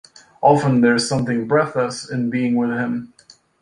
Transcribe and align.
Often 0.41 0.81
there's 0.81 1.07
something 1.07 1.47
breathless 1.47 2.09
in 2.09 2.31
being 2.31 2.55
with 2.55 2.71
him. 2.71 3.13